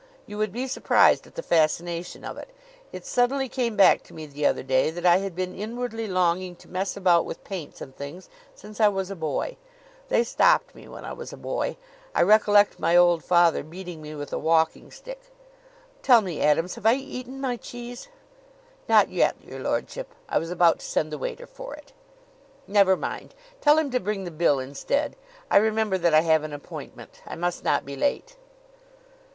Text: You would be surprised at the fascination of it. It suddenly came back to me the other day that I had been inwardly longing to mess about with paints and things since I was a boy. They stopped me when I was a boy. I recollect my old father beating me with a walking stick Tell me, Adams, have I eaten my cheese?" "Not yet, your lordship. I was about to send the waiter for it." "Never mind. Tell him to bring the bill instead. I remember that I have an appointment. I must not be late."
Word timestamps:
You 0.25 0.39
would 0.39 0.51
be 0.51 0.65
surprised 0.65 1.27
at 1.27 1.35
the 1.35 1.43
fascination 1.43 2.25
of 2.25 2.35
it. 2.35 2.49
It 2.91 3.05
suddenly 3.05 3.47
came 3.47 3.75
back 3.75 4.01
to 4.05 4.15
me 4.15 4.25
the 4.25 4.47
other 4.47 4.63
day 4.63 4.89
that 4.89 5.05
I 5.05 5.17
had 5.17 5.35
been 5.35 5.53
inwardly 5.53 6.07
longing 6.07 6.55
to 6.55 6.67
mess 6.67 6.97
about 6.97 7.23
with 7.23 7.43
paints 7.43 7.81
and 7.81 7.95
things 7.95 8.27
since 8.55 8.79
I 8.79 8.87
was 8.87 9.11
a 9.11 9.15
boy. 9.15 9.57
They 10.09 10.23
stopped 10.23 10.73
me 10.73 10.87
when 10.87 11.05
I 11.05 11.13
was 11.13 11.31
a 11.31 11.37
boy. 11.37 11.77
I 12.15 12.23
recollect 12.23 12.79
my 12.79 12.97
old 12.97 13.23
father 13.23 13.61
beating 13.61 14.01
me 14.01 14.15
with 14.15 14.33
a 14.33 14.39
walking 14.39 14.89
stick 14.89 15.21
Tell 16.01 16.21
me, 16.21 16.41
Adams, 16.41 16.73
have 16.73 16.87
I 16.87 16.95
eaten 16.95 17.39
my 17.39 17.55
cheese?" 17.55 18.07
"Not 18.89 19.09
yet, 19.09 19.35
your 19.39 19.59
lordship. 19.59 20.15
I 20.27 20.39
was 20.39 20.49
about 20.49 20.79
to 20.79 20.85
send 20.87 21.11
the 21.11 21.19
waiter 21.19 21.45
for 21.45 21.75
it." 21.75 21.93
"Never 22.65 22.97
mind. 22.97 23.35
Tell 23.61 23.77
him 23.77 23.91
to 23.91 23.99
bring 23.99 24.23
the 24.23 24.31
bill 24.31 24.57
instead. 24.57 25.15
I 25.51 25.57
remember 25.57 25.99
that 25.99 26.15
I 26.15 26.21
have 26.21 26.41
an 26.41 26.53
appointment. 26.53 27.21
I 27.27 27.35
must 27.35 27.63
not 27.63 27.85
be 27.85 27.95
late." 27.95 28.35